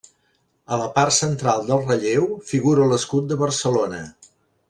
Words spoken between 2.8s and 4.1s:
l'escut de Barcelona.